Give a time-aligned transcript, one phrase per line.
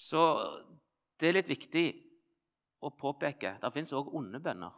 [0.00, 0.22] Så
[1.20, 1.86] det er litt viktig
[2.80, 3.58] å påpeke.
[3.60, 4.72] Det fins òg onde bønner.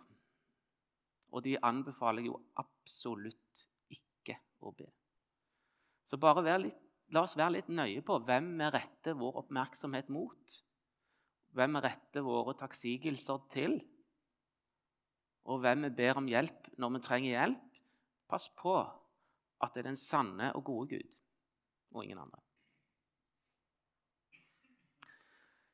[1.33, 3.63] Og de anbefaler jo absolutt
[3.95, 4.89] ikke å be.
[6.11, 6.77] Så bare litt,
[7.15, 10.59] la oss være litt nøye på hvem vi retter vår oppmerksomhet mot.
[11.57, 13.79] Hvem vi retter våre takksigelser til.
[15.49, 17.83] Og hvem vi ber om hjelp når vi trenger hjelp.
[18.29, 21.19] Pass på at det er den sanne og gode Gud
[21.93, 22.41] og ingen andre.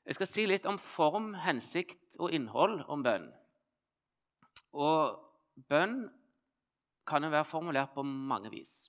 [0.09, 3.27] Jeg skal si litt om form, hensikt og innhold om bønn.
[4.73, 5.19] Og
[5.69, 5.98] bønn
[7.09, 8.88] kan jo være formulert på mange vis.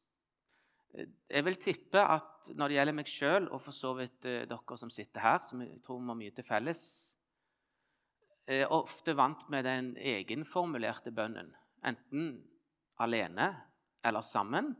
[0.95, 4.79] Jeg vil tippe at når det gjelder meg sjøl, og for så vidt eh, dere
[4.79, 6.83] som sitter her, som jeg tror vi har mye til felles,
[8.49, 11.51] er ofte vant med den egenformulerte bønnen.
[11.85, 12.31] Enten
[13.03, 13.51] alene
[14.07, 14.71] eller sammen.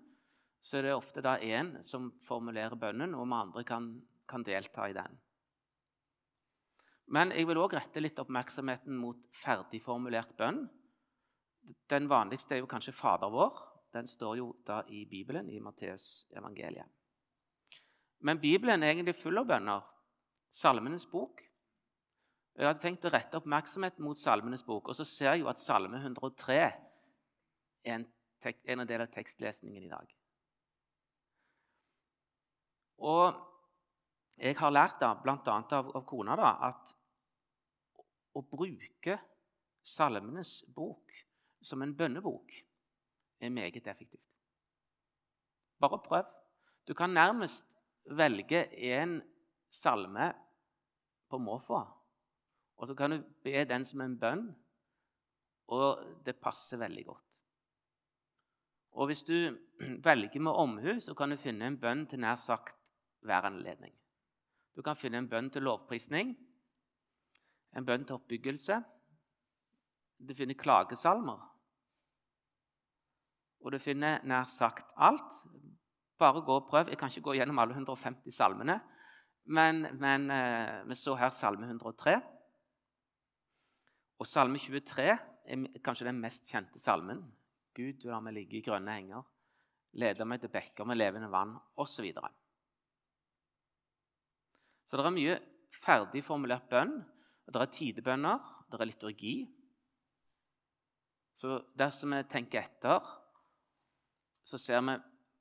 [0.64, 4.88] Så er det ofte da én som formulerer bønnen, og vi andre kan, kan delta
[4.90, 5.20] i den.
[7.10, 10.68] Men jeg vil òg rette litt oppmerksomheten mot ferdigformulert bønn.
[11.90, 13.64] Den vanligste er jo kanskje Fader vår.
[13.94, 16.86] Den står jo da i Bibelen, i Matteus evangeliet.
[18.22, 19.86] Men Bibelen er egentlig full av bønner.
[20.54, 21.42] Salmenes bok.
[22.60, 25.62] Jeg hadde tenkt å rette oppmerksomheten mot Salmenes bok, og så ser jeg jo at
[25.62, 28.04] Salme 103 er en,
[28.44, 30.10] en del av tekstlesningen i dag.
[33.00, 33.49] Og
[34.40, 35.36] jeg har lært da, bl.a.
[35.46, 36.94] Av, av kona da, at
[38.36, 39.18] å bruke
[39.84, 41.14] Salmenes bok
[41.66, 42.54] som en bønnebok
[43.42, 44.24] er meget effektivt.
[45.80, 46.28] Bare prøv.
[46.88, 47.68] Du kan nærmest
[48.06, 49.20] velge en
[49.72, 50.32] salme
[51.30, 51.80] på måfå,
[52.80, 54.48] og så kan du be den som en bønn,
[55.70, 57.40] og det passer veldig godt.
[58.98, 59.36] Og hvis du
[60.08, 62.76] velger med omhu, så kan du finne en bønn til nær sagt
[63.22, 63.94] hver anledning.
[64.80, 66.30] Du kan finne en bønn til lovprisning,
[67.76, 68.78] en bønn til oppbyggelse.
[70.24, 71.42] Du finner klagesalmer.
[73.60, 75.42] Og du finner nær sagt alt.
[76.16, 76.94] Bare gå og prøv.
[76.94, 78.80] Jeg kan ikke gå gjennom alle 150 salmene,
[79.52, 82.16] men, men eh, vi så her Salme 103.
[84.24, 87.26] Og Salme 23 er kanskje den mest kjente salmen.
[87.76, 89.28] Gud, du lar meg ligge i grønne enger,
[90.00, 92.14] leder meg til bekker med levende vann, osv.
[94.90, 95.38] Så, det er mye
[95.86, 96.98] ferdig formulert bønn
[97.50, 99.36] det er tidebønner, det er liturgi.
[101.40, 103.06] Så dersom vi tenker etter,
[104.46, 104.98] så ser vi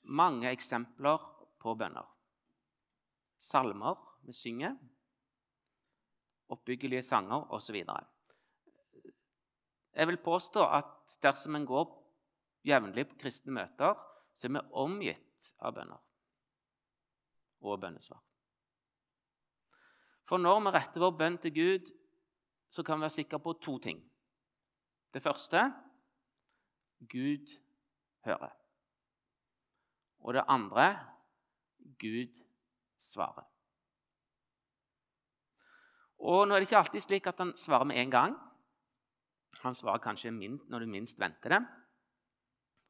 [0.08, 1.24] mange eksempler
[1.60, 2.06] på bønner.
[3.38, 4.76] Salmer vi synger,
[6.48, 7.76] oppbyggelige sanger osv.
[9.98, 11.90] Jeg vil påstå at dersom en går
[12.68, 13.98] jevnlig på kristne møter,
[14.32, 16.00] så er vi omgitt av bønner
[17.60, 18.27] og bønnesvar.
[20.28, 21.92] For når vi retter vår bønn til Gud,
[22.68, 24.02] så kan vi være sikre på to ting.
[25.14, 25.62] Det første
[27.08, 27.54] Gud
[28.28, 28.52] hører.
[30.20, 30.88] Og det andre
[31.98, 32.42] Gud
[32.98, 33.46] svarer.
[36.18, 38.38] Og Nå er det ikke alltid slik at han svarer med en gang.
[39.62, 41.66] Han svarer kanskje når du minst venter det.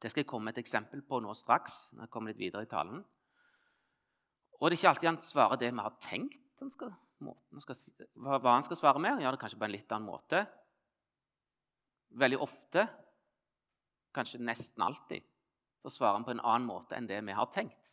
[0.01, 1.93] Det skal jeg komme med et eksempel på nå straks.
[1.93, 3.05] når jeg kommer litt videre i talen.
[4.59, 7.79] Og det er ikke alltid han svarer det vi har tenkt han skal skal,
[8.15, 9.21] hva, han skal svare med.
[9.23, 10.43] Gjør det kanskje på en litt annen måte.
[12.19, 12.87] Veldig ofte,
[14.15, 15.25] kanskje nesten alltid,
[15.83, 17.91] så svarer han på en annen måte enn det vi har tenkt.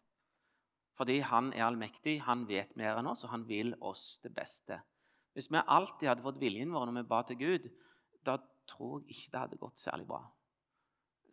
[0.96, 4.80] Fordi han er allmektig, han vet mer enn oss, og han vil oss det beste.
[5.36, 7.68] Hvis vi alltid hadde fått viljen vår når vi ba til Gud,
[8.24, 8.38] da
[8.70, 10.22] tror jeg ikke det hadde gått særlig bra.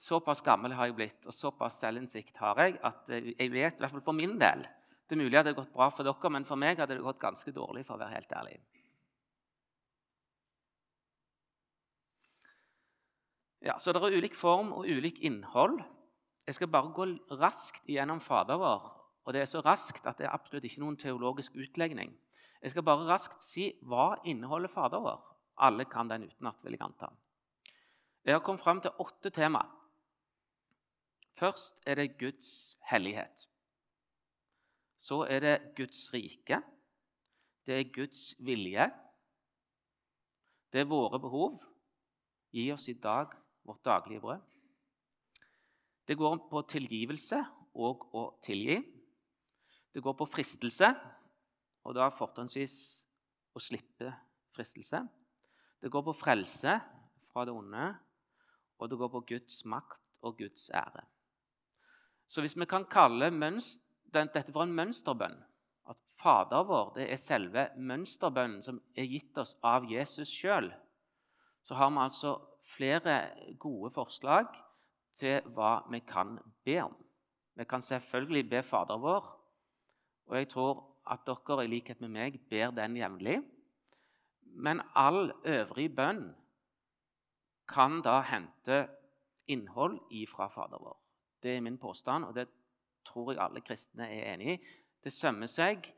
[0.03, 3.94] Såpass gammel har jeg blitt, og såpass selvinnsikt har jeg at jeg vet, i hvert
[3.94, 4.66] fall for min del,
[5.13, 7.03] det er mulig at det hadde gått bra for dere, men for meg hadde det
[7.06, 7.85] gått ganske dårlig.
[7.85, 8.56] for å være helt ærlig.
[13.62, 15.84] Ja, Så det er ulik form og ulik innhold.
[16.47, 17.06] Jeg skal bare gå
[17.38, 18.90] raskt gjennom Fader vår.
[19.25, 22.18] Og det er så raskt at det er absolutt ikke noen teologisk utlegning.
[22.62, 25.22] Jeg skal bare raskt si hva inneholder Fader vår.
[25.58, 27.14] Alle kan den utenat, vil jeg anta.
[28.26, 29.61] Jeg har kommet fram til åtte tema.
[31.38, 33.53] Først er det Guds hellighet.
[35.03, 36.61] Så er det Guds rike.
[37.67, 38.88] Det er Guds vilje.
[40.72, 41.59] Det er våre behov.
[42.55, 43.34] Gi oss i dag
[43.67, 44.40] vårt daglige brød.
[46.08, 47.40] Det går på tilgivelse
[47.76, 48.79] og å tilgi.
[49.94, 50.90] Det går på fristelse,
[51.84, 52.76] og da fortrinnsvis
[53.53, 54.09] å slippe
[54.55, 55.03] fristelse.
[55.84, 56.79] Det går på frelse
[57.32, 57.91] fra det onde,
[58.79, 61.03] og det går på Guds makt og Guds ære.
[62.26, 63.83] Så hvis vi kan kalle mønster
[64.14, 65.36] dette for en mønsterbønn,
[65.90, 70.72] at Fader vår det er selve mønsterbønnen som er gitt oss av Jesus sjøl,
[71.64, 72.38] så har vi altså
[72.76, 73.18] flere
[73.60, 74.48] gode forslag
[75.16, 76.96] til hva vi kan be om.
[77.56, 79.28] Vi kan selvfølgelig be Fader vår,
[80.26, 83.42] og jeg tror at dere i likhet med meg ber den jevnlig.
[84.56, 86.26] Men all øvrig bønn
[87.68, 88.86] kan da hente
[89.48, 90.98] innhold ifra Fader vår.
[91.44, 92.48] Det er min påstand, og det
[93.05, 94.58] tror jeg alle kristne er enig i.
[95.03, 95.90] Det sømmer seg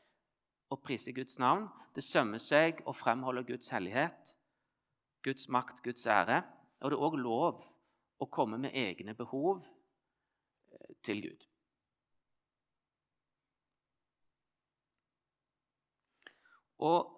[0.71, 1.67] å prise Guds navn.
[1.95, 4.33] Det sømmer seg å fremholde Guds hellighet,
[5.23, 6.41] Guds makt, Guds ære.
[6.81, 7.63] Og det er òg lov
[8.19, 11.45] å komme med egne behov eh, til Gud.
[16.85, 17.11] Og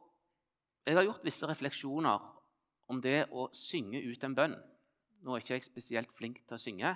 [0.86, 2.28] jeg har gjort visse refleksjoner
[2.88, 4.56] om det å synge ut en bønn.
[5.26, 6.94] Nå er ikke jeg spesielt flink til å synge.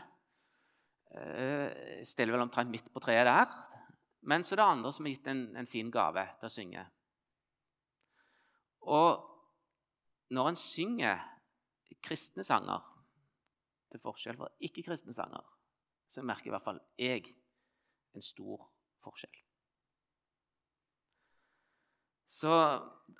[1.11, 3.51] Eh, stiller vel omtrent midt på treet der.
[4.21, 6.85] Men så er det andre som har gitt en, en fin gave til å synge.
[8.91, 9.27] Og
[10.31, 11.27] når en synger
[12.01, 12.87] kristne sanger,
[13.91, 15.43] til forskjell fra ikke-kristne sanger,
[16.07, 17.25] så merker i hvert fall jeg
[18.15, 18.63] en stor
[19.03, 19.35] forskjell.
[22.31, 22.51] Så,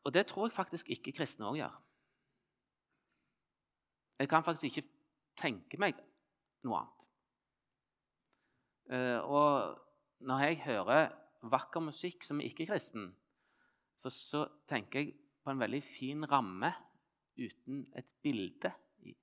[0.06, 1.78] og det tror jeg faktisk ikke-kristne òg gjør.
[4.22, 4.88] Jeg kan faktisk ikke
[5.36, 6.00] tenke meg
[6.64, 7.11] noe annet.
[8.92, 9.80] Eh, og
[10.20, 11.12] når jeg hører
[11.48, 13.12] vakker musikk som er ikke-kristen,
[13.96, 16.72] så, så, tenker jeg på en veldig fin ramme
[17.40, 18.72] uten et bilde
[19.08, 19.14] i.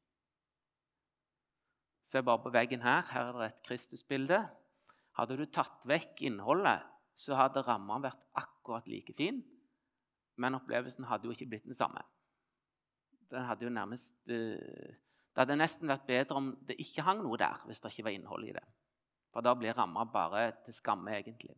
[2.03, 3.05] Se bare på veggen her.
[3.11, 4.41] Her er det et Kristusbilde.
[5.19, 6.87] Hadde du tatt vekk innholdet,
[7.19, 9.43] så hadde ramma vært akkurat like fin,
[10.39, 12.05] men opplevelsen hadde jo ikke blitt den samme
[13.27, 17.39] Den hadde jo nærmest eh, Det hadde nesten vært bedre om det ikke hang noe
[17.41, 18.63] der, hvis det ikke var innhold i det.
[19.39, 21.53] For da blir ramma bare til skamme, egentlig.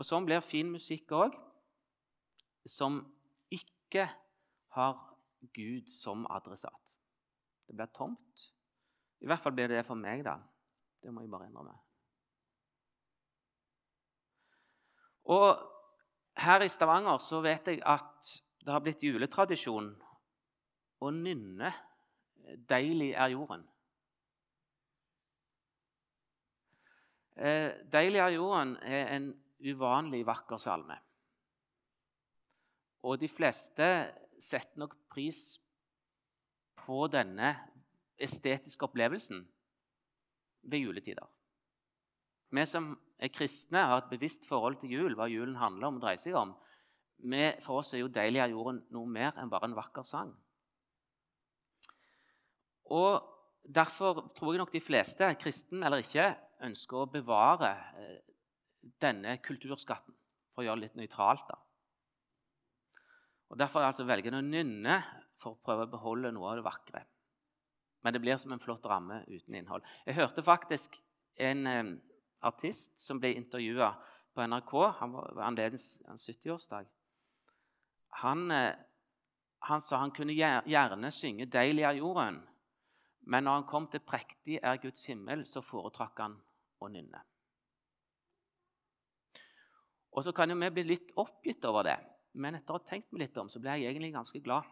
[0.00, 1.34] Og sånn blir fin musikk òg,
[2.64, 3.02] som
[3.52, 4.06] ikke
[4.72, 4.94] har
[5.52, 6.94] Gud som adressat.
[7.68, 8.46] Det blir tomt.
[9.20, 10.38] I hvert fall blir det det for meg, da.
[11.04, 11.76] Det må jeg bare innrømme.
[15.36, 15.52] Og
[16.48, 19.92] her i Stavanger så vet jeg at det har blitt juletradisjon
[21.04, 21.76] å nynne
[22.56, 23.68] 'Deilig er jorden'.
[27.36, 29.28] Eh, 'Deilig er jorden' er en
[29.60, 30.96] uvanlig vakker salme.
[33.02, 33.88] Og de fleste
[34.40, 35.60] setter nok pris
[36.76, 37.52] på denne
[38.18, 39.44] estetiske opplevelsen
[40.62, 41.28] ved juletider.
[42.50, 46.02] Vi som er kristne, har et bevisst forhold til jul, hva julen handler om og
[46.02, 46.54] dreier seg om.
[47.18, 50.36] Vi, for oss er jo 'Deilig er jorden' noe mer enn bare en vakker sang.
[52.84, 53.36] Og
[53.74, 58.18] Derfor tror jeg nok de fleste, kristen eller ikke, ønsker å bevare eh,
[59.02, 60.14] denne kulturskatten,
[60.54, 61.46] for å gjøre det litt nøytralt.
[61.48, 61.58] da.
[63.50, 65.00] Og Derfor altså velger en å nynne
[65.42, 67.04] for å prøve å beholde noe av det vakre.
[68.02, 69.84] Men det blir som en flott ramme uten innhold.
[70.06, 70.98] Jeg hørte faktisk
[71.42, 71.94] en eh,
[72.46, 73.92] artist som ble intervjua
[74.36, 76.88] på NRK han var ved en 70-årsdag.
[78.22, 78.74] Han, eh,
[79.68, 82.42] han, sa han kunne gjerne synge 'Deilig er jorden',
[83.26, 86.36] men når han kom til 'prektig er Guds himmel', så foretrakk han
[86.80, 87.22] å nynne.
[90.16, 91.98] Og Så kan jo vi bli litt oppgitt over det,
[92.34, 94.64] men etter å ha tenkt meg litt om, så ble jeg egentlig ganske glad.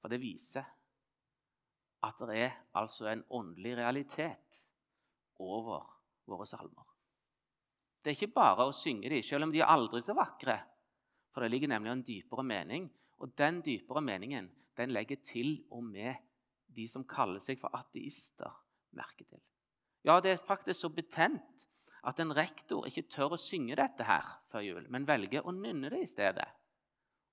[0.00, 0.66] For det viser
[2.02, 4.66] at det er altså en åndelig realitet
[5.38, 5.86] over
[6.26, 6.84] våre salmer.
[8.02, 10.58] Det er ikke bare å synge dem, selv om de er aldri så vakre.
[11.32, 12.90] For det ligger nemlig en dypere mening,
[13.22, 16.31] og den dypere meningen den legger til og med
[16.74, 18.52] de som kaller seg for ateister,
[18.96, 19.40] merke til.
[20.06, 21.68] Ja, det er faktisk så betent
[22.02, 25.92] at en rektor ikke tør å synge dette her før jul, men velger å nynne
[25.92, 26.48] det i stedet.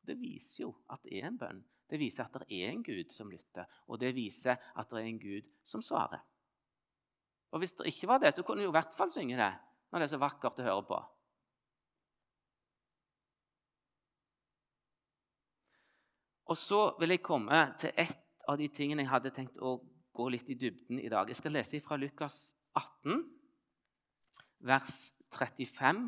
[0.05, 1.63] Det viser jo at det er en bønn.
[1.89, 5.09] Det viser at det er en Gud som lytter, og det viser at det er
[5.09, 6.21] en Gud som svarer.
[7.49, 9.53] Og Hvis det ikke var det, så kunne du i hvert fall synge det
[9.89, 10.99] når det er så vakkert å høre på.
[16.49, 19.77] Og så vil jeg komme til ett av de tingene jeg hadde tenkt å
[20.15, 21.29] gå litt i dybden i dag.
[21.29, 23.21] Jeg skal lese fra Lukas 18,
[24.65, 24.95] vers
[25.35, 26.07] 35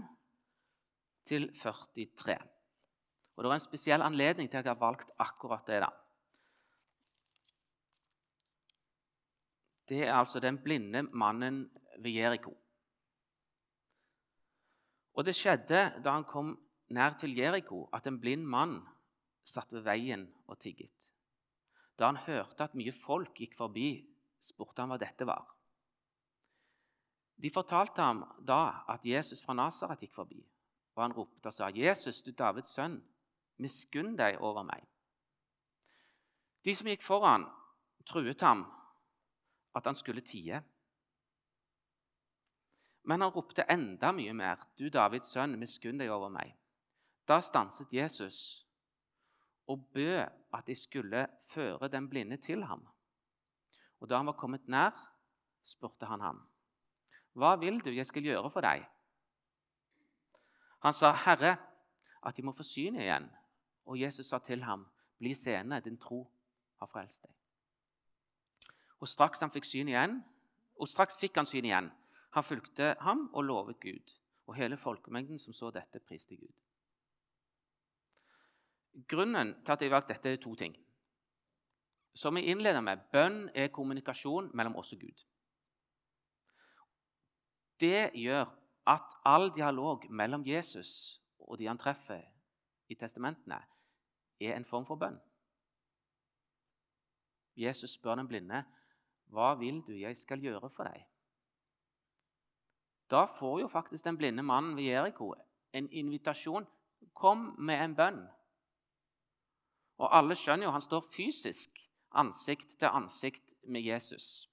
[1.29, 2.37] til 43.
[3.35, 5.79] Og Det er en spesiell anledning til at jeg har valgt akkurat det.
[5.85, 5.91] da.
[9.87, 11.69] Det er altså den blinde mannen
[11.99, 12.57] ved Jeriko.
[15.13, 16.55] Og det skjedde da han kom
[16.89, 18.79] nær til Jeriko, at en blind mann
[19.45, 21.11] satt ved veien og tigget.
[22.01, 24.01] Da han hørte at mye folk gikk forbi,
[24.41, 25.51] spurte han hva dette var.
[27.37, 30.39] De fortalte ham da at Jesus fra Nasaret gikk forbi.
[30.97, 32.97] Og han ropte og sa, 'Jesus, du Davids sønn,
[33.57, 34.87] miskunn deg over meg.'
[36.65, 37.45] De som gikk foran,
[38.05, 38.65] truet ham
[39.75, 40.63] at han skulle tie.
[43.03, 46.57] Men han ropte enda mye mer, 'Du Davids sønn, miskunn deg over meg.'
[47.27, 48.65] Da stanset Jesus
[49.71, 52.87] og bød at de skulle føre den blinde til ham.
[53.99, 54.91] Og Da han var kommet nær,
[55.63, 56.47] spurte han ham,
[57.35, 58.85] 'Hva vil du jeg skal gjøre for deg?'
[60.83, 61.57] Han sa, 'Herre,
[62.23, 63.31] at de må få syn igjen.'
[63.85, 64.87] Og Jesus sa til ham,
[65.19, 66.31] 'Bli seende, din tro
[66.79, 67.35] har frelst deg.'
[68.99, 70.23] Og straks, han fikk syn igjen,
[70.79, 71.91] og straks fikk han syn igjen.
[72.31, 74.17] Han fulgte ham og lovet Gud.
[74.47, 76.53] Og hele folkemengden som så dette, priste Gud.
[79.07, 80.75] Grunnen til at jeg valgte dette, er to ting.
[82.13, 85.25] Som jeg innleder med, bønn er kommunikasjon mellom oss og Gud.
[87.79, 88.45] Det gjør
[88.87, 92.21] at all dialog mellom Jesus og de han treffer
[92.91, 93.59] i testamentene,
[94.41, 95.19] er en form for bønn.
[97.55, 98.63] Jesus spør den blinde,
[99.27, 101.05] 'Hva vil du jeg skal gjøre for deg?'
[103.11, 105.33] Da får jo faktisk den blinde mannen ved Jeriko
[105.73, 106.67] en invitasjon.
[107.13, 108.27] Kom med en bønn.
[110.01, 111.83] Og alle skjønner jo han står fysisk
[112.17, 114.47] ansikt til ansikt med Jesus.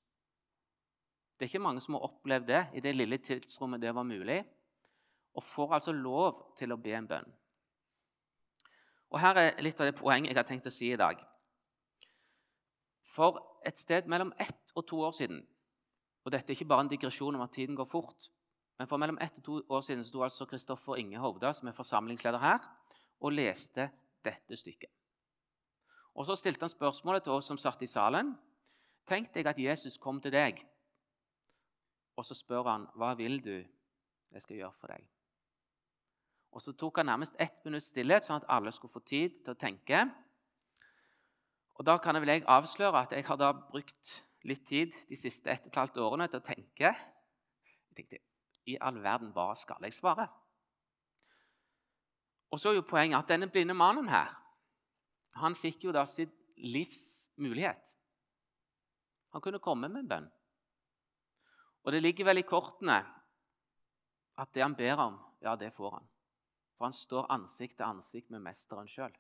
[1.39, 4.43] Det er ikke mange som har opplevd det i det lille tidsrommet det var mulig,
[5.35, 7.29] og får altså lov til å be en bønn.
[9.09, 11.21] Og Her er litt av det poenget jeg har tenkt å si i dag.
[13.09, 15.41] For et sted mellom ett og to år siden
[16.27, 18.27] Og dette er ikke bare en digresjon om at tiden går fort.
[18.79, 21.73] Men for mellom ett og to år siden sto altså Kristoffer Inge Hovda, som er
[21.73, 22.67] forsamlingsleder her,
[23.21, 23.89] og leste
[24.25, 24.91] dette stykket.
[26.19, 28.33] Og Så stilte han spørsmålet til oss som satt i salen.
[29.07, 30.59] Tenk deg at Jesus kom til deg,
[32.17, 33.65] og så spør han, 'Hva vil du
[34.33, 35.07] jeg skal gjøre for deg?'
[36.53, 39.55] Og Så tok han nærmest ett minutts stillhet, sånn at alle skulle få tid til
[39.55, 40.11] å tenke.
[41.75, 45.17] Og Da kan jeg vel jeg avsløre at jeg har da brukt litt tid de
[45.17, 46.97] siste ett og et halvt årene til å tenke.
[47.89, 48.19] Jeg tenkte,
[48.67, 50.29] I all verden, hva skal jeg svare?
[52.51, 54.48] Og så er jo poenget at denne blinde mannen her
[55.37, 57.95] han fikk jo da sitt livs mulighet.
[59.37, 60.29] Han kunne komme med en bønn.
[61.85, 62.99] Og det ligger vel i kortene
[64.39, 66.09] at det han ber om, ja, det får han.
[66.77, 69.15] For han står ansikt til ansikt med mesteren sjøl.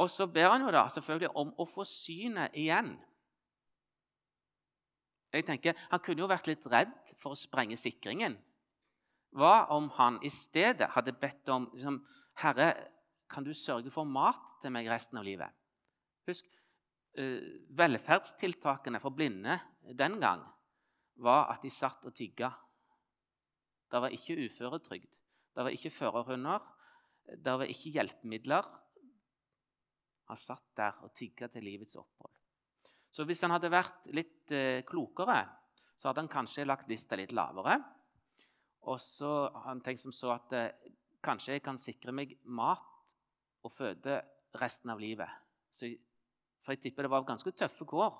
[0.00, 2.94] Og så ber han jo da selvfølgelig om å få synet igjen.
[5.32, 8.36] Jeg tenker, Han kunne jo vært litt redd for å sprenge sikringen.
[9.30, 12.00] Hva om han i stedet hadde bedt om liksom,
[12.42, 12.72] Herre,
[13.30, 15.54] kan du sørge for mat til meg resten av livet?
[16.28, 16.48] Husk,
[17.18, 17.38] uh,
[17.78, 19.58] velferdstiltakene for blinde
[19.96, 20.42] den gang
[21.20, 22.50] var at de satt og tigga.
[23.90, 25.16] Det var ikke uføretrygd,
[25.56, 26.60] det var ikke førerhunder,
[27.30, 28.68] det var ikke hjelpemidler.
[30.30, 32.32] Han satt der og tigga til livets opphold.
[33.10, 35.42] Så hvis han hadde vært litt uh, klokere,
[35.98, 37.76] så hadde han kanskje lagt lista litt lavere.
[38.88, 40.92] Og så har han tenkt som så at uh,
[41.24, 42.89] kanskje jeg kan sikre meg mat
[43.62, 44.20] og føde
[44.60, 45.28] resten av livet.
[45.70, 45.90] Så,
[46.64, 48.14] for jeg tipper det var ganske tøffe kår.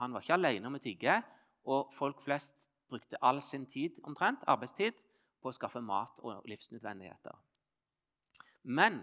[0.00, 1.18] Han var ikke alene om å tigge,
[1.66, 2.54] og folk flest
[2.90, 4.98] brukte all sin tid, omtrent, arbeidstid
[5.42, 7.34] på å skaffe mat og livsnødvendigheter.
[8.66, 9.02] Men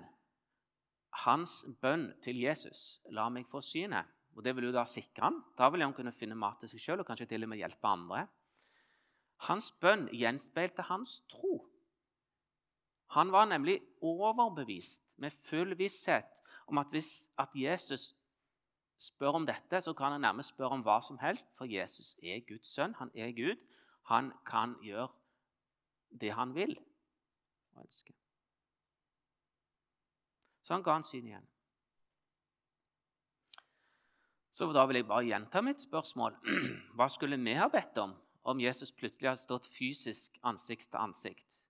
[1.24, 4.08] hans bønn til Jesus la meg få synet.
[4.34, 5.44] Og Det vil jo da sikre han.
[5.58, 7.88] Da vil han kunne finne mat til seg sjøl og kanskje til og med hjelpe
[7.88, 8.26] andre.
[9.46, 11.60] Hans bønn gjenspeilte hans tro.
[13.14, 18.14] Han var nemlig overbevist med full visshet om at hvis at Jesus
[19.00, 22.44] spør om dette, så kan han nærmest spørre om hva som helst, for Jesus er
[22.48, 22.96] Guds sønn.
[23.00, 23.60] Han er Gud.
[24.10, 25.08] Han kan gjøre
[26.22, 26.78] det han vil
[27.74, 28.14] og ønsker.
[30.64, 31.48] Så han ga han syn igjen.
[34.54, 36.36] Så da vil jeg bare gjenta mitt spørsmål.
[36.98, 41.63] Hva skulle vi ha bedt om om Jesus plutselig hadde stått fysisk ansikt til ansikt?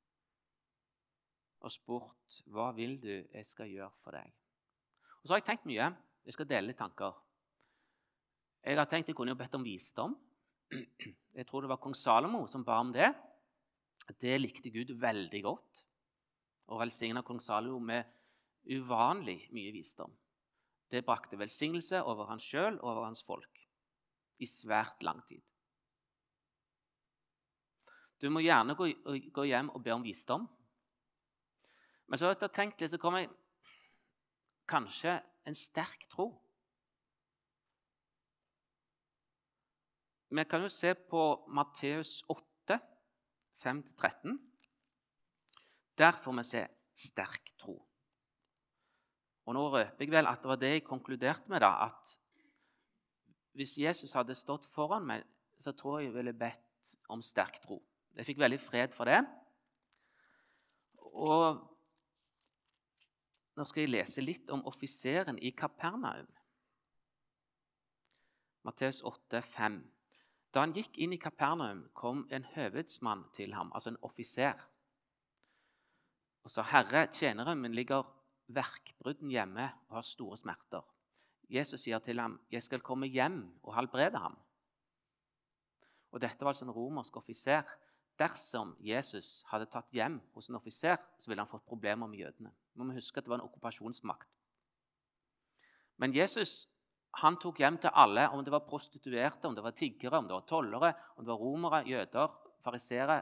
[1.64, 4.32] Og spurt hva vil du jeg skal gjøre for deg.
[5.22, 5.92] Og Så har jeg tenkt mye.
[6.24, 7.16] Jeg skal dele litt tanker.
[8.64, 10.16] Jeg har tenkt jeg kunne jo bedt om visdom.
[11.34, 13.10] Jeg tror det var kong Salomo som ba om det.
[14.20, 15.84] Det likte Gud veldig godt.
[16.72, 18.08] Og velsigna kong Salomo med
[18.72, 20.12] uvanlig mye visdom.
[20.92, 23.64] Det brakte velsignelse over hans sjøl og over hans folk
[24.40, 25.42] i svært lang tid.
[28.22, 30.46] Du må gjerne gå hjem og be om visdom.
[32.08, 33.32] Men så etter å ha tenkt litt, så kom jeg
[34.70, 35.18] kanskje
[35.48, 36.30] en sterk tro.
[40.34, 42.80] Vi kan jo se på Matteus 8,
[43.62, 44.38] 5-13.
[45.98, 46.64] Der får vi se
[46.98, 47.76] sterk tro.
[49.44, 51.62] Og Nå røper jeg vel at det var det jeg konkluderte med.
[51.62, 52.20] da, at
[53.54, 55.24] Hvis Jesus hadde stått foran meg,
[55.60, 57.78] så tror jeg jeg ville bedt om sterk tro.
[58.16, 59.22] Jeg fikk veldig fred for det.
[61.14, 61.62] Og
[63.56, 66.30] nå skal jeg lese litt om offiseren i Kapernaum.
[68.64, 69.80] Matteus 8, 5.
[70.54, 74.62] Da han gikk inn i Kapernaum, kom en høvedsmann til ham, altså en offiser,
[76.44, 78.04] og sa, 'Herre, tjeneren min ligger
[78.48, 80.90] verkbrudden hjemme og har store smerter.'
[81.50, 84.38] Jesus sier til ham, 'Jeg skal komme hjem og helbrede ham.'
[86.12, 87.64] Og Dette var altså en romersk offiser.
[88.20, 92.52] Dersom Jesus hadde tatt hjem hos en offiser, så ville han fått problemer med jødene.
[92.74, 94.30] Vi må huske at det var en okkupasjonsmakt.
[95.98, 96.68] Men Jesus
[97.22, 100.34] han tok hjem til alle, om det var prostituerte, om det var tiggere, om det
[100.34, 102.32] var tollere, om det var romere, jøder,
[102.66, 103.20] farisere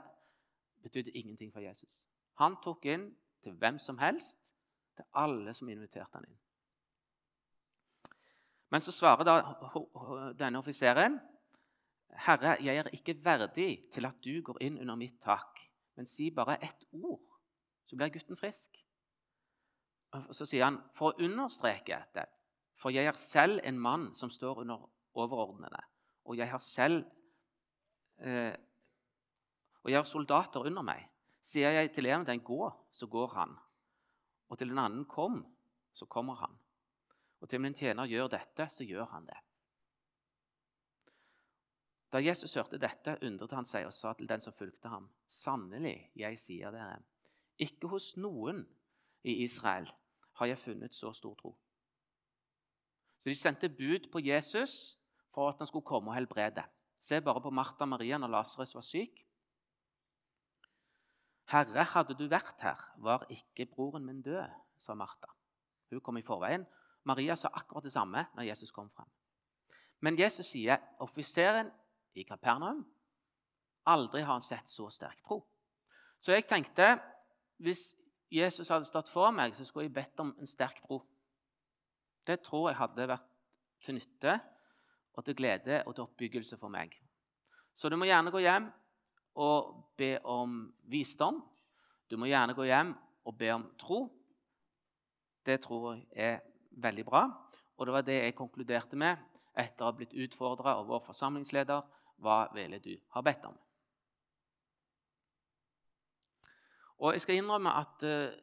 [0.81, 2.07] betydde ingenting for Jesus.
[2.39, 3.09] Han tok inn
[3.43, 4.39] til hvem som helst,
[4.95, 6.39] til alle som inviterte han inn.
[8.71, 9.35] Men så svarer da
[10.39, 11.19] denne offiseren
[12.25, 15.61] Herre, jeg er ikke verdig til at du går inn under mitt tak,
[15.95, 17.23] men si bare ett ord,
[17.87, 18.77] så blir gutten frisk.
[20.11, 22.25] Og Så sier han, for å understreke dette,
[22.75, 25.83] for jeg er selv en mann som står under overordnede,
[26.25, 27.05] og jeg har selv
[28.19, 28.53] eh,
[29.81, 31.07] Og jeg har soldater under meg.
[31.41, 33.55] Sier jeg til en den gå, så går han.
[34.49, 35.39] Og til en annen kom,
[35.93, 36.53] så kommer han.
[37.41, 39.39] Og til min tjener gjør dette, så gjør han det.
[42.11, 46.11] Da Jesus hørte dette, undret han seg og sa til den som fulgte ham.: Sannelig,
[46.15, 46.99] jeg sier dere,
[47.57, 48.65] ikke hos noen
[49.23, 49.87] i Israel
[50.39, 51.55] har jeg funnet så stor tro.
[53.21, 54.97] Så de sendte bud på Jesus
[55.33, 56.63] for at han skulle komme og helbrede.
[56.99, 59.27] Se bare på Martha Maria når Lasarus var syk.
[61.51, 65.27] 'Herre, hadde du vært her, var ikke broren min død', sa Martha.
[65.89, 66.65] Hun kom i forveien.
[67.03, 69.09] Maria sa akkurat det samme når Jesus kom frem.
[69.99, 71.71] Men Jesus sier offiseren
[72.15, 72.83] i Kapernaum.
[73.87, 75.41] Aldri har han sett så sterk tro.
[76.21, 76.93] Så jeg tenkte
[77.61, 77.91] hvis
[78.31, 81.01] Jesus hadde stått for meg, så skulle jeg bedt om en sterk tro.
[82.27, 84.37] Det tror jeg hadde vært til nytte
[85.17, 86.93] og til glede og til oppbyggelse for meg.
[87.73, 88.69] Så du må gjerne gå hjem
[89.41, 91.41] og be om visdom.
[92.09, 92.93] Du må gjerne gå hjem
[93.25, 94.03] og be om tro.
[95.45, 97.25] Det tror jeg er veldig bra.
[97.77, 99.17] Og det var det jeg konkluderte med
[99.57, 101.81] etter å ha blitt utfordra av vår forsamlingsleder
[102.21, 103.57] hva ville du ha bedt om?
[107.01, 108.33] Og Jeg skal innrømme at uh,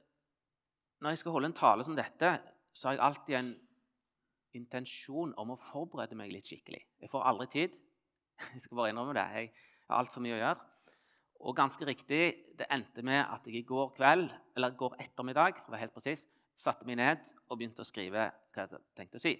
[0.99, 2.31] når jeg skal holde en tale som dette,
[2.75, 3.53] så har jeg alltid en
[4.59, 6.81] intensjon om å forberede meg litt skikkelig.
[6.99, 7.77] Jeg får aldri tid.
[8.55, 9.27] Jeg skal bare innrømme det.
[9.35, 9.53] Jeg
[9.89, 10.67] har altfor mye å gjøre.
[11.49, 12.23] Og ganske riktig,
[12.59, 15.95] det endte med at jeg i går kveld, eller går ettermiddag, for å være helt
[15.95, 16.25] precis,
[16.59, 19.37] satte meg ned og begynte å skrive hva jeg tenkte å si.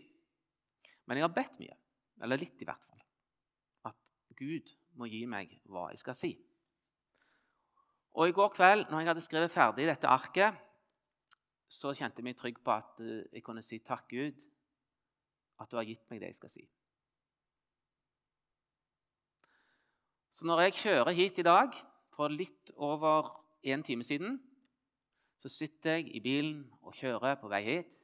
[1.11, 1.75] Men jeg har bedt mye.
[2.23, 2.98] Eller litt, i hvert fall.
[4.39, 6.33] Gud må gi meg hva jeg skal si.
[8.19, 10.57] Og I går kveld når jeg hadde skrevet ferdig dette arket,
[11.69, 14.43] så kjente jeg meg trygg på at eh, jeg kunne si takk, Gud,
[15.61, 16.65] at du har gitt meg det jeg skal si.
[20.33, 21.75] Så når jeg kjører hit i dag,
[22.15, 23.29] for litt over
[23.63, 24.39] en time siden,
[25.39, 27.99] så sitter jeg i bilen og kjører på vei hit.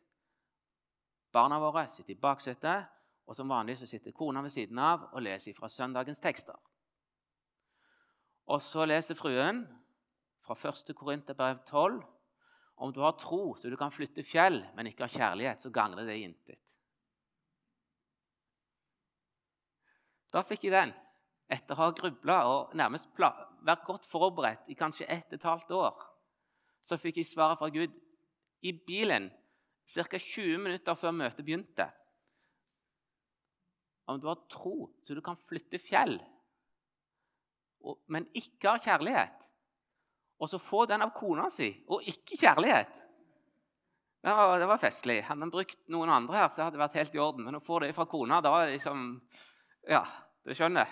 [1.34, 2.90] Barna våre sitter i baksetet,
[3.24, 6.56] og som vanlig så sitter kona ved siden av og leser fra søndagens tekster.
[8.52, 9.62] Og så leser fruen
[10.44, 10.92] fra 1.
[10.96, 12.02] Korinterbrev 12
[12.84, 16.04] om du har tro så du kan flytte fjell, men ikke har kjærlighet, så gagner
[16.04, 16.60] det intet.
[20.34, 20.90] Da fikk jeg den,
[21.46, 25.74] etter å ha grubla og nærmest vært godt forberedt i kanskje ett og et halvt
[25.78, 26.00] år.
[26.84, 27.94] Så fikk jeg svaret fra Gud
[28.66, 29.30] i bilen
[29.86, 30.18] ca.
[30.18, 31.86] 20 minutter før møtet begynte
[34.04, 36.18] om du har tro så du kan flytte fjell,
[38.12, 39.46] men ikke har kjærlighet,
[40.40, 43.00] og så få den av kona si og ikke kjærlighet
[44.24, 45.18] Det var, det var festlig.
[45.20, 47.44] Hadde han brukt noen andre her, så hadde det vært helt i orden.
[47.44, 49.02] Men å få det fra kona, da det liksom
[49.84, 50.00] Ja,
[50.48, 50.88] du skjønner.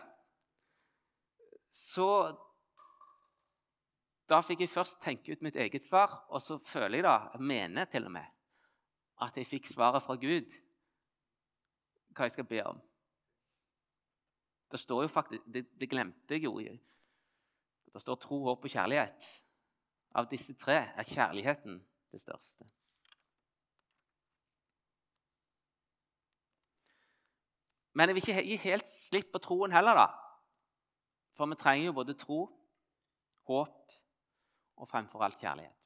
[1.72, 2.09] Så
[4.29, 7.48] da fikk jeg først tenke ut mitt eget svar, og så føler jeg da, jeg
[7.48, 8.29] mener til og med,
[9.25, 10.53] at jeg fikk svaret fra Gud
[12.12, 12.81] hva jeg skal be om.
[14.72, 16.56] Det står jo faktisk, det, det glemte jeg jo.
[17.92, 19.26] Det står tro, håp og kjærlighet.
[20.16, 21.76] Av disse tre er kjærligheten
[22.12, 22.64] det største.
[27.92, 30.08] Men jeg vil ikke gi helt slipp på troen heller, da.
[31.37, 32.40] For vi trenger jo både tro,
[33.48, 33.96] håp
[34.80, 35.76] og fremfor alt kjærlighet.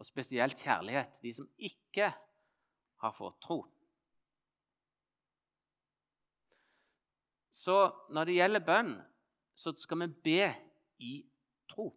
[0.00, 2.08] Og spesielt kjærlighet de som ikke
[3.02, 3.60] har fått tro.
[7.62, 7.76] Så
[8.10, 8.94] når det gjelder bønn,
[9.54, 10.46] så skal vi be
[10.98, 11.12] i
[11.70, 11.90] tro.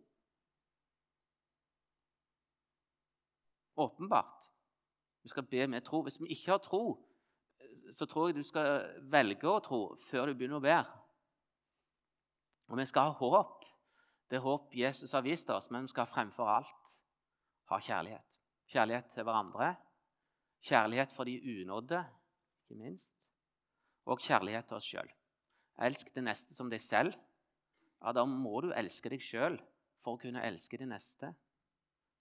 [3.75, 4.49] Åpenbart.
[5.23, 6.03] Vi skal be med tro.
[6.05, 6.83] Hvis vi ikke har tro,
[7.91, 10.77] så tror jeg du skal velge å tro før du begynner å be.
[12.69, 13.65] Og vi skal ha håp.
[14.29, 16.95] Det håp Jesus har vist oss, men vi skal fremfor alt
[17.71, 18.39] ha kjærlighet.
[18.69, 19.75] Kjærlighet til hverandre,
[20.65, 22.01] kjærlighet for de unådde,
[22.65, 23.13] ikke minst,
[24.09, 25.11] og kjærlighet til oss sjøl.
[25.81, 27.15] Elsk det neste som deg selv.
[28.01, 29.57] Ja, Da må du elske deg sjøl
[30.03, 31.33] for å kunne elske det neste.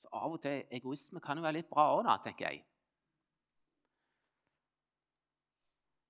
[0.01, 2.65] Så Av og til egoisme kan jo være litt bra òg, tenker jeg.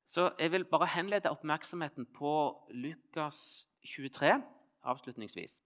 [0.07, 2.33] Så jeg vil bare henlede oppmerksomheten på
[2.71, 4.43] Lukas 23
[4.83, 5.63] avslutningsvis.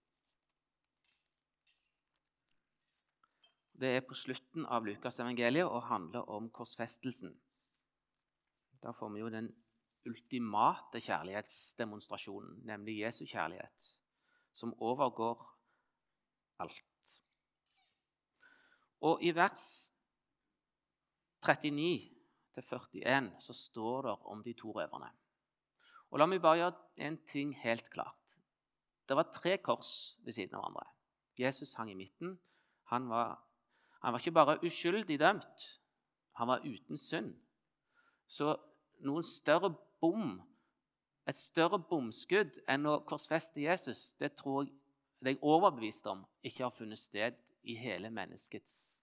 [3.81, 7.35] Det er på slutten av Lukasevangeliet og handler om korsfestelsen.
[8.83, 9.53] Da får vi jo den
[10.09, 13.94] ultimate kjærlighetsdemonstrasjonen, nemlig Jesu kjærlighet,
[14.53, 15.44] som overgår
[16.59, 17.21] alt.
[19.01, 19.92] Og i vers
[21.47, 25.11] 39-41 så står det om de to røverne.
[26.11, 28.38] Og La meg bare gjøre en ting helt klart.
[29.09, 30.88] Det var tre kors ved siden av hverandre.
[31.38, 32.38] Jesus hang i midten.
[32.90, 33.37] Han var
[34.01, 35.81] han var ikke bare uskyldig dømt,
[36.38, 37.35] han var uten synd.
[38.27, 38.55] Så
[39.03, 40.39] noen større bom,
[41.29, 44.75] et større bomskudd enn å korsfeste Jesus, det tror jeg
[45.19, 49.01] det er overbevist om ikke har funnet sted i hele menneskets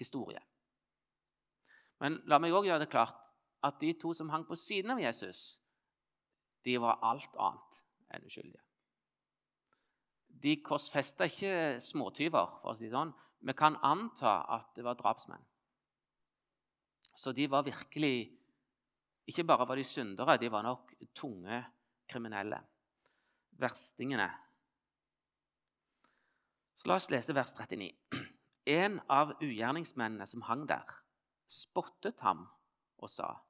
[0.00, 0.40] historie.
[2.00, 3.32] Men la meg òg gjøre det klart
[3.66, 5.58] at de to som hang på siden av Jesus,
[6.64, 7.78] de var alt annet
[8.14, 8.64] enn uskyldige.
[10.38, 13.10] De korsfesta ikke småtyver, for å si det sånn.
[13.42, 15.42] Vi kan anta at det var drapsmenn.
[17.18, 18.37] Så de var virkelig
[19.28, 21.64] Ikke bare var de syndere, de var nok tunge
[22.08, 22.60] kriminelle.
[23.50, 24.28] Verstingene.
[26.74, 27.90] Så La oss lese vers 39.
[28.68, 30.88] En av ugjerningsmennene som hang der,
[31.48, 32.46] spottet ham
[32.98, 33.44] og sa,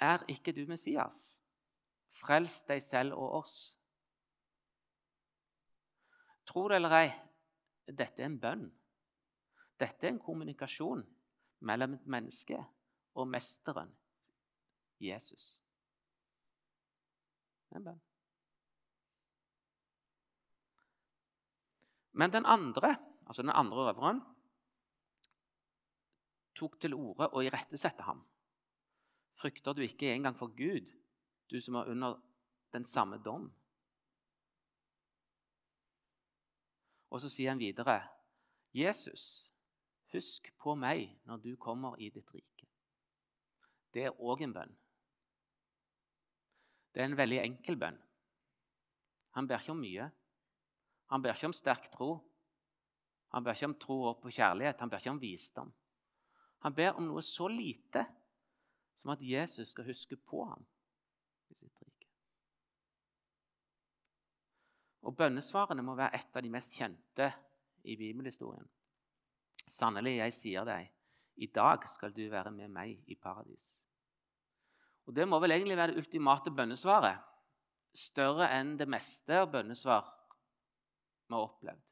[0.00, 1.42] 'Er ikke du Messias?
[2.10, 3.78] Frels deg selv og oss.'
[6.46, 7.12] Tro det eller ei,
[7.86, 8.72] dette er en bønn.
[9.80, 11.06] Dette er en kommunikasjon
[11.60, 12.66] mellom et menneske
[13.14, 13.96] og mesteren
[15.00, 15.62] Jesus.
[17.74, 18.00] En bønn.
[22.14, 24.20] Men den andre, altså den andre røveren,
[26.54, 28.22] tok til orde og irettesatte ham.
[29.34, 30.86] Frykter du ikke engang for Gud,
[31.50, 32.20] du som er under
[32.72, 33.50] den samme dom?
[37.10, 38.08] Og så sier han videre,
[38.74, 39.50] 'Jesus,
[40.12, 42.70] husk på meg når du kommer i ditt rike.'
[43.94, 44.78] Det er òg en bønn.
[46.94, 47.96] Det er en veldig enkel bønn.
[49.34, 50.06] Han ber ikke om mye.
[51.10, 52.12] Han ber ikke om sterk tro.
[53.34, 54.78] Han ber ikke om tro og på kjærlighet.
[54.78, 55.72] Han ber ikke om visdom.
[56.62, 58.04] Han ber om noe så lite
[58.96, 60.62] som at Jesus skal huske på ham
[61.50, 62.08] i sitt rike.
[65.04, 67.26] Og bønnesvarene må være et av de mest kjente
[67.84, 68.64] i bibelhistorien.
[69.68, 70.88] Sannelig, jeg sier deg,
[71.36, 73.83] i dag skal du være med meg i paradis.
[75.06, 77.18] Og Det må vel egentlig være det ultimate bønnesvaret.
[77.94, 80.06] Større enn det meste av bønnesvar
[81.28, 81.82] vi har opplevd.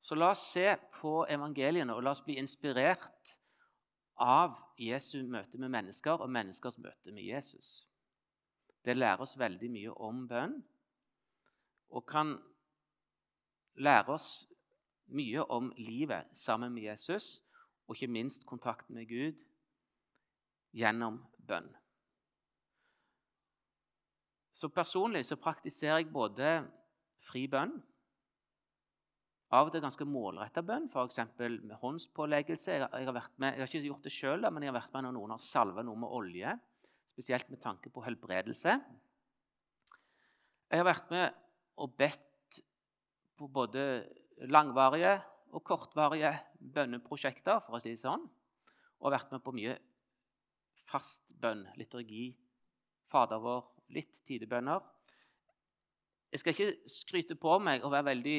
[0.00, 3.38] Så la oss se på evangeliene og la oss bli inspirert
[4.18, 7.86] av Jesu møte med mennesker og menneskers møte med Jesus.
[8.84, 10.56] Det lærer oss veldig mye om bønn
[11.92, 12.36] og kan
[13.76, 14.48] lære oss
[15.08, 17.38] mye om livet sammen med Jesus,
[17.86, 19.44] og ikke minst kontakten med Gud
[20.76, 21.68] gjennom bønn.
[24.52, 26.58] Så Personlig så praktiserer jeg både
[27.22, 27.76] fri bønn
[29.54, 31.20] av og til ganske målretta bønn, f.eks.
[31.38, 32.74] med håndspåleggelse.
[32.74, 35.14] Jeg har, med, jeg har, ikke gjort det sjøl, men jeg har vært med når
[35.16, 36.56] noen har salva noe med olje
[37.08, 38.76] spesielt med tanke på helbredelse.
[40.68, 41.38] Jeg har vært med
[41.80, 42.60] og bedt
[43.38, 43.82] på både
[44.50, 45.16] langvarige
[45.56, 48.26] og kortvarige bønneprosjekter, for å si det sånn.
[49.00, 49.78] Og vært med på mye
[50.88, 52.30] fast bønn, liturgi,
[53.08, 53.62] Fader vår,
[53.96, 54.82] litt tidebønner.
[56.28, 58.38] Jeg skal ikke skryte på meg og være veldig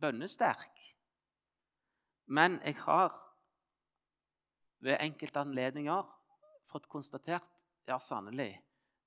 [0.00, 0.80] bønnesterk,
[2.32, 3.12] men jeg har
[4.84, 6.08] ved enkelte anledninger
[6.68, 7.48] fått konstatert
[7.88, 8.54] ja, sannelig,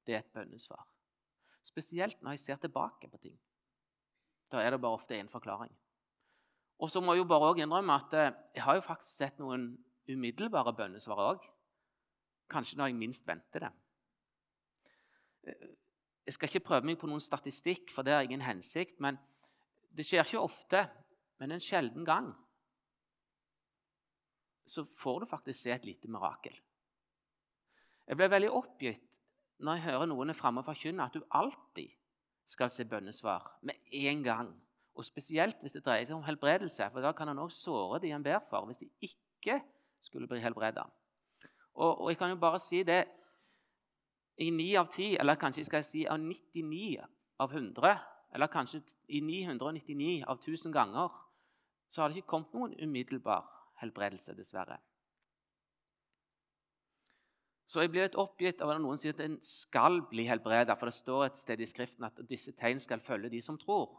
[0.06, 0.86] det er et bønnesvar.
[1.66, 3.36] Spesielt når jeg ser tilbake på ting.
[4.52, 5.74] Da er det bare ofte én forklaring.
[6.78, 9.72] Og så må jeg jo bare innrømme at eh, jeg har jo faktisk sett noen
[10.08, 11.48] umiddelbare bønnesvar òg.
[12.52, 13.72] Kanskje når jeg minst venter det.
[16.28, 19.00] Jeg skal ikke prøve meg på noen statistikk, for det har ingen hensikt.
[19.04, 19.20] Men
[19.96, 20.84] det skjer ikke ofte,
[21.40, 22.34] men en sjelden gang
[24.68, 26.56] så får du faktisk se et lite mirakel.
[28.08, 29.20] Jeg ble veldig oppgitt
[29.64, 31.94] når jeg hører noen er framme og forkynner at du alltid
[32.48, 34.52] skal se bønnesvar med en gang.
[34.98, 38.12] Og Spesielt hvis det dreier seg om helbredelse, for da kan han også såre de
[38.12, 38.66] han ber for.
[38.66, 39.60] hvis de ikke
[40.02, 40.88] skulle bli helbreda.
[41.78, 43.04] Og, og, jeg kan jo bare si det
[44.42, 46.98] i 9 av 10, eller kanskje skal jeg si av 99
[47.40, 47.94] av 100,
[48.34, 48.82] eller kanskje
[49.14, 51.14] i 999 av 1000 ganger,
[51.90, 53.46] så har det ikke kommet noen umiddelbar
[53.82, 54.80] helbredelse, dessverre.
[57.68, 60.90] Så jeg blir litt oppgitt av at noen sier at en skal bli helbreda, for
[60.90, 63.92] det står et sted i Skriften at disse tegn skal følge de som tror.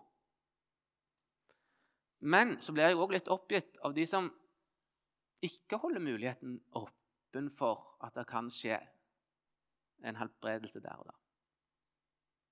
[2.19, 4.33] Men så blir jeg òg litt oppgitt av de som
[5.45, 6.57] ikke holder muligheten
[7.29, 8.79] åpen for at det kan skje
[10.05, 11.15] en helbredelse der og da.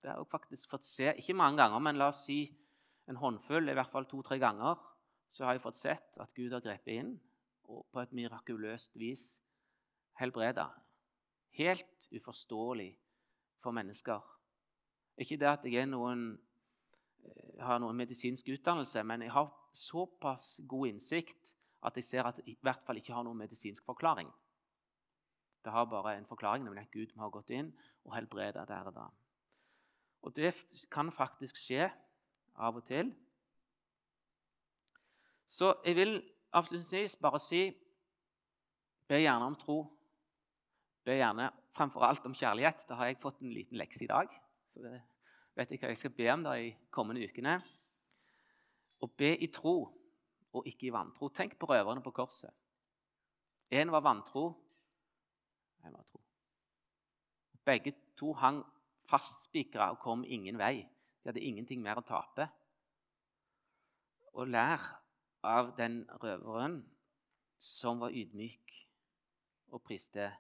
[0.03, 2.57] Det har jeg faktisk fått se, ikke mange ganger, men la oss si
[3.09, 4.77] en håndfull, i hvert fall to-tre ganger,
[5.31, 7.17] så har jeg fått sett at Gud har grepet inn
[7.67, 9.41] og på et mirakuløst vis
[10.21, 10.69] helbreda.
[11.57, 12.93] Helt uforståelig
[13.63, 14.23] for mennesker.
[15.19, 16.39] Ikke det at jeg noen,
[17.25, 22.37] eh, har noen medisinsk utdannelse, men jeg har såpass god innsikt at jeg ser at
[22.37, 24.31] det i hvert fall ikke har noen medisinsk forklaring.
[25.67, 27.73] Det har bare en forklaring, nemlig at Gud har gått inn
[28.07, 29.07] og helbreda der og da.
[30.23, 30.53] Og det
[30.95, 31.89] kan faktisk skje
[32.55, 33.11] av og til.
[35.47, 36.15] Så jeg vil
[36.55, 37.65] avslutningsvis bare si
[39.07, 39.77] Be gjerne om tro.
[41.07, 42.81] Be gjerne framfor alt om kjærlighet.
[42.89, 44.31] Da har jeg fått en liten lekse i dag.
[44.75, 44.97] Så det
[45.55, 47.61] vet jeg hva jeg skal be om da i kommende ukene.
[49.03, 49.77] Og be i tro
[50.51, 51.29] og ikke i vantro.
[51.31, 52.51] Tenk på røverne på korset.
[53.71, 54.49] En var vantro,
[55.85, 56.21] en var tro.
[57.67, 58.63] Begge to hang
[59.11, 60.87] fastspikra og kom ingen vei.
[61.23, 62.49] De hadde ingenting mer å tape.
[64.37, 64.83] Og lær
[65.47, 66.81] av den røveren
[67.59, 68.75] som var ydmyk
[69.75, 70.31] og priste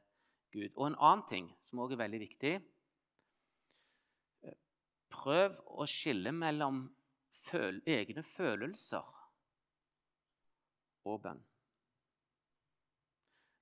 [0.52, 0.70] Gud.
[0.76, 2.56] Og en annen ting som også er veldig viktig
[5.16, 6.82] Prøv å skille mellom
[7.46, 9.06] føl egne følelser
[11.06, 11.42] og bønn.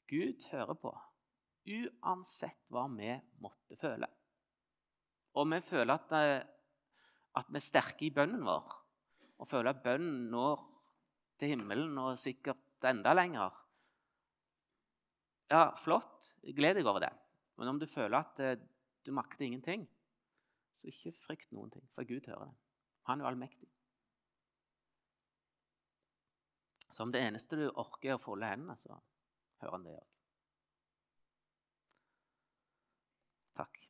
[0.08, 0.92] Gud hører på
[1.64, 3.10] uansett hva vi
[3.42, 4.08] måtte føle.
[5.34, 6.46] Og vi føler at, eh,
[7.34, 8.76] at vi er sterke i bønnen vår,
[9.40, 10.62] og føler at bønnen når
[11.40, 13.54] til himmelen og sikkert enda lenger.
[15.50, 16.34] Ja, flott.
[16.56, 17.12] Gled deg over det.
[17.58, 18.58] Men om du føler at eh,
[19.04, 19.86] du makter ingenting,
[20.74, 22.56] så ikke frykt noen ting, for Gud hører det.
[23.08, 23.68] Han er jo allmektig.
[26.94, 28.94] Så om det eneste du orker, er å folde hendene, så
[29.62, 30.13] hører han det òg.
[33.54, 33.84] Takk.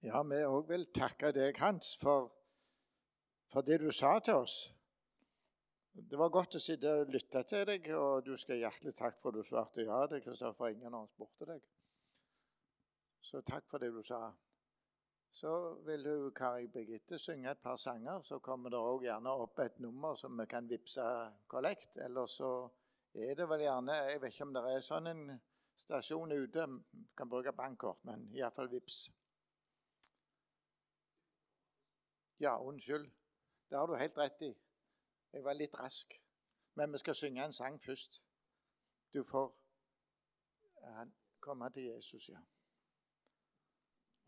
[0.00, 2.30] Ja, vi òg vil takke deg, Hans, for,
[3.52, 4.54] for, det du sa til oss.
[5.92, 9.34] Det var godt å sitte og lytte til deg, og du skal hjertelig takk for
[9.34, 11.60] at du svarte ja til Kristoffer Ingen han spurte deg.
[13.20, 14.30] Så takk for det du sa.
[15.30, 18.22] Så vil du, Kari Birgitte, synge et par sanger.
[18.22, 21.04] Så kommer det òg gjerne opp et nummer som vi kan vippse
[21.46, 21.96] kollekt.
[21.96, 22.50] Eller så
[23.14, 25.22] er det vel gjerne Jeg vet ikke om det er sånn en
[25.78, 26.66] stasjon ute.
[27.16, 29.04] Kan bruke bankkort, men iallfall vips.
[32.40, 33.06] Ja, unnskyld.
[33.70, 34.50] Det har du helt rett i.
[35.32, 36.18] Jeg var litt rask.
[36.74, 38.22] Men vi skal synge en sang først.
[39.14, 39.52] Du får
[41.40, 42.40] komme til Jesus, ja.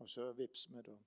[0.03, 0.97] Og så vips vi, da.